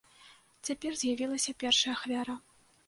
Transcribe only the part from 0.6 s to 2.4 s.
Цяпер з'явілася першая ахвяра.